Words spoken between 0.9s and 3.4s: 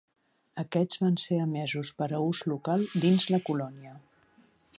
van ser emesos per a ús local dins